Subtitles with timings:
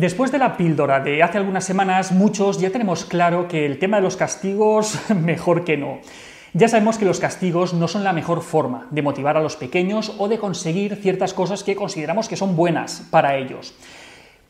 [0.00, 3.98] Después de la píldora de hace algunas semanas, muchos ya tenemos claro que el tema
[3.98, 5.98] de los castigos, mejor que no.
[6.54, 10.14] Ya sabemos que los castigos no son la mejor forma de motivar a los pequeños
[10.16, 13.74] o de conseguir ciertas cosas que consideramos que son buenas para ellos.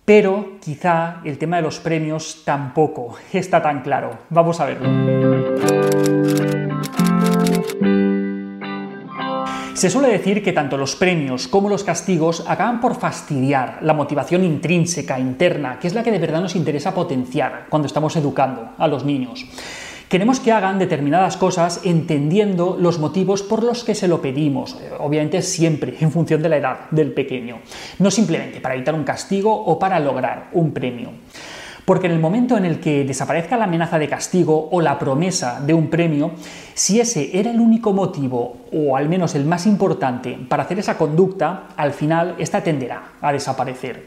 [0.04, 4.18] Pero quizá el tema de los premios tampoco está tan claro.
[4.30, 6.49] Vamos a verlo.
[9.80, 14.44] Se suele decir que tanto los premios como los castigos acaban por fastidiar la motivación
[14.44, 18.86] intrínseca, interna, que es la que de verdad nos interesa potenciar cuando estamos educando a
[18.86, 19.46] los niños.
[20.10, 25.40] Queremos que hagan determinadas cosas entendiendo los motivos por los que se lo pedimos, obviamente
[25.40, 27.60] siempre en función de la edad del pequeño,
[28.00, 31.12] no simplemente para evitar un castigo o para lograr un premio.
[31.90, 35.60] Porque en el momento en el que desaparezca la amenaza de castigo o la promesa
[35.60, 36.30] de un premio,
[36.72, 40.96] si ese era el único motivo, o al menos el más importante, para hacer esa
[40.96, 44.04] conducta, al final esta tenderá a desaparecer.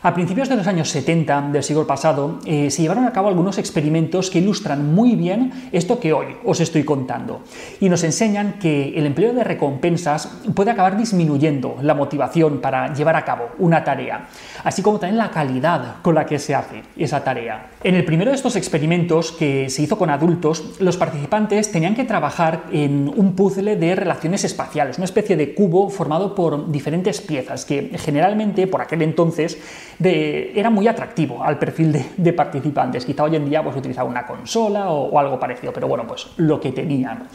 [0.00, 3.58] A principios de los años 70 del siglo pasado eh, se llevaron a cabo algunos
[3.58, 7.42] experimentos que ilustran muy bien esto que hoy os estoy contando
[7.80, 13.16] y nos enseñan que el empleo de recompensas puede acabar disminuyendo la motivación para llevar
[13.16, 14.28] a cabo una tarea,
[14.62, 17.70] así como también la calidad con la que se hace esa tarea.
[17.82, 22.04] En el primero de estos experimentos que se hizo con adultos, los participantes tenían que
[22.04, 27.64] trabajar en un puzzle de relaciones espaciales, una especie de cubo formado por diferentes piezas
[27.64, 29.58] que generalmente por aquel entonces
[30.00, 33.04] era muy atractivo al perfil de, participantes.
[33.04, 36.60] Quizá hoy en día pues utilizaba una consola o algo parecido, pero bueno, pues lo
[36.60, 37.28] que tenían.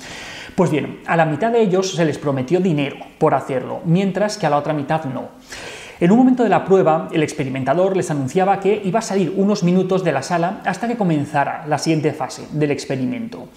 [0.56, 4.46] Pues bien, a la mitad de ellos se les prometió dinero por hacerlo, mientras que
[4.46, 5.30] a la otra mitad no.
[6.00, 9.64] En un momento de la prueba, el experimentador les anunciaba que iba a salir unos
[9.64, 13.48] minutos de la sala hasta que comenzara la siguiente fase del experimento.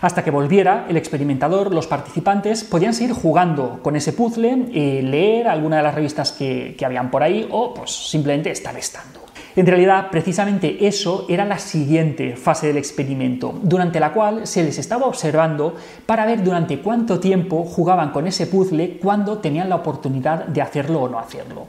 [0.00, 5.48] Hasta que volviera el experimentador, los participantes podían seguir jugando con ese puzzle, eh, leer
[5.48, 9.20] alguna de las revistas que, habían por ahí o pues simplemente estar estando.
[9.54, 14.78] En realidad, precisamente eso era la siguiente fase del experimento, durante la cual se les
[14.78, 20.46] estaba observando para ver durante cuánto tiempo jugaban con ese puzzle cuando tenían la oportunidad
[20.46, 21.66] de hacerlo o no hacerlo.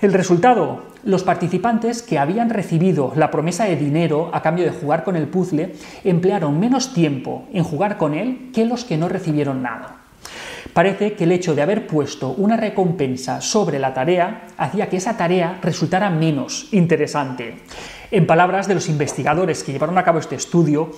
[0.00, 5.04] El resultado, los participantes que habían recibido la promesa de dinero a cambio de jugar
[5.04, 5.74] con el puzzle
[6.04, 10.05] emplearon menos tiempo en jugar con él que los que no recibieron nada.
[10.76, 15.16] Parece que el hecho de haber puesto una recompensa sobre la tarea hacía que esa
[15.16, 17.56] tarea resultara menos interesante.
[18.10, 20.90] En palabras de los investigadores que llevaron a cabo este estudio,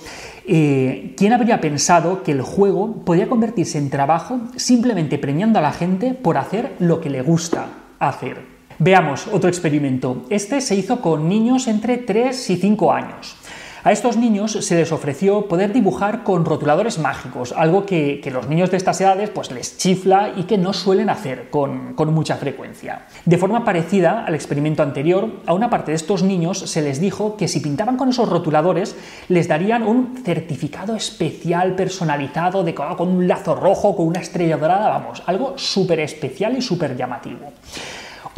[0.45, 5.71] eh, ¿quién habría pensado que el juego podía convertirse en trabajo simplemente premiando a la
[5.71, 7.67] gente por hacer lo que le gusta
[7.99, 8.59] hacer?
[8.79, 10.25] Veamos otro experimento.
[10.29, 13.37] Este se hizo con niños entre 3 y 5 años.
[13.81, 18.71] A estos niños se les ofreció poder dibujar con rotuladores mágicos, algo que, los niños
[18.71, 23.05] de estas edades pues, les chifla y que no suelen hacer con, mucha frecuencia.
[23.25, 27.37] De forma parecida al experimento anterior, a una parte de estos niños se les dijo
[27.37, 28.97] que si pintaban con esos rotuladores
[29.29, 34.89] les darían un certificado especial personalizado de, con un lazo rojo, con una estrella dorada,
[34.89, 37.53] vamos, algo súper especial y súper llamativo.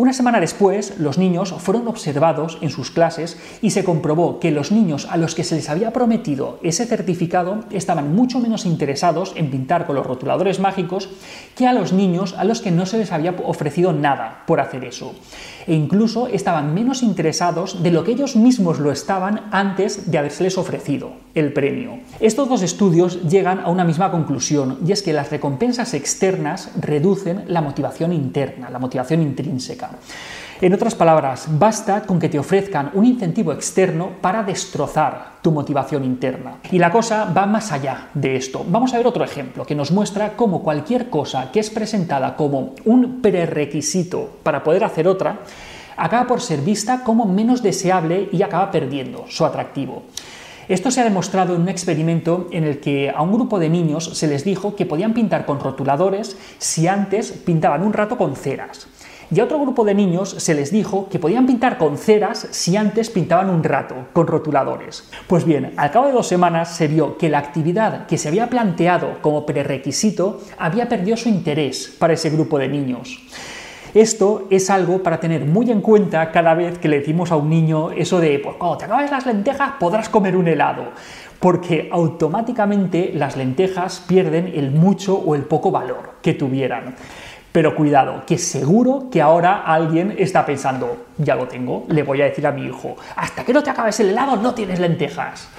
[0.02, 4.72] Una semana después, los niños fueron observados en sus clases y se comprobó que los
[4.72, 9.52] niños a los que se les había prometido ese certificado estaban mucho menos interesados en
[9.52, 11.08] pintar con los rotuladores mágicos
[11.56, 14.86] que a los niños a los que no se les había ofrecido nada por hacer
[14.86, 15.14] eso.
[15.68, 20.58] E incluso estaban menos interesados de lo que ellos mismos lo estaban antes de habérseles
[20.58, 22.00] ofrecido el premio.
[22.20, 27.46] Estos dos estudios llegan a una misma conclusión y es que las recompensas externas reducen
[27.48, 29.92] la motivación interna, la motivación intrínseca.
[30.62, 36.06] En otras palabras, basta con que te ofrezcan un incentivo externo para destrozar tu motivación
[36.06, 36.58] interna.
[36.72, 38.64] Y la cosa va más allá de esto.
[38.68, 42.76] Vamos a ver otro ejemplo que nos muestra cómo cualquier cosa que es presentada como
[42.86, 45.40] un prerequisito para poder hacer otra,
[45.98, 50.04] acaba por ser vista como menos deseable y acaba perdiendo su atractivo.
[50.70, 54.12] Esto se ha demostrado en un experimento en el que a un grupo de niños
[54.14, 58.88] se les dijo que podían pintar con rotuladores si antes pintaban un rato con ceras.
[59.34, 62.76] Y a otro grupo de niños se les dijo que podían pintar con ceras si
[62.76, 65.10] antes pintaban un rato con rotuladores.
[65.28, 68.50] Pues bien, al cabo de dos semanas se vio que la actividad que se había
[68.50, 73.24] planteado como prerequisito había perdido su interés para ese grupo de niños.
[73.94, 77.50] Esto es algo para tener muy en cuenta cada vez que le decimos a un
[77.50, 80.92] niño eso de, pues cuando te acabes las lentejas podrás comer un helado,
[81.40, 86.96] porque automáticamente las lentejas pierden el mucho o el poco valor que tuvieran.
[87.52, 92.26] Pero cuidado, que seguro que ahora alguien está pensando, ya lo tengo, le voy a
[92.26, 95.50] decir a mi hijo, hasta que no te acabes el helado no tienes lentejas.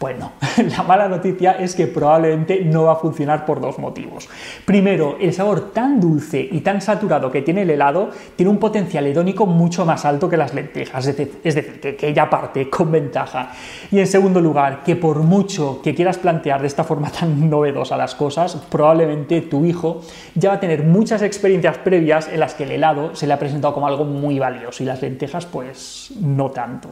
[0.00, 0.32] Bueno,
[0.76, 4.30] la mala noticia es que probablemente no va a funcionar por dos motivos.
[4.64, 9.06] Primero, el sabor tan dulce y tan saturado que tiene el helado tiene un potencial
[9.06, 11.16] hedónico mucho más alto que las lentejas, es
[11.54, 13.52] decir, que, que ella parte con ventaja.
[13.90, 17.98] Y en segundo lugar, que por mucho que quieras plantear de esta forma tan novedosa
[17.98, 20.00] las cosas, probablemente tu hijo
[20.34, 23.38] ya va a tener muchas experiencias previas en las que el helado se le ha
[23.38, 26.88] presentado como algo muy valioso y las lentejas pues no tanto.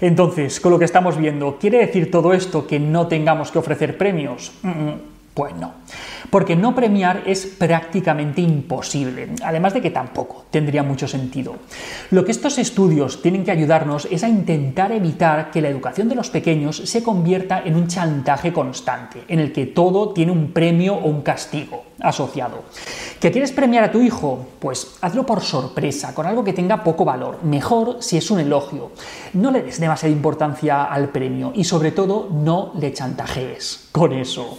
[0.00, 3.98] Entonces, con lo que estamos viendo, ¿quiere decir todo esto que no tengamos que ofrecer
[3.98, 4.52] premios?
[4.62, 5.00] Mm, mm,
[5.34, 5.72] pues no,
[6.30, 11.56] porque no premiar es prácticamente imposible, además de que tampoco tendría mucho sentido.
[12.10, 16.14] Lo que estos estudios tienen que ayudarnos es a intentar evitar que la educación de
[16.14, 20.94] los pequeños se convierta en un chantaje constante, en el que todo tiene un premio
[20.94, 22.64] o un castigo asociado.
[23.20, 24.46] ¿Que quieres premiar a tu hijo?
[24.58, 27.42] Pues hazlo por sorpresa, con algo que tenga poco valor.
[27.42, 28.92] Mejor si es un elogio.
[29.32, 34.58] No le des demasiada importancia al premio y sobre todo no le chantajees con eso.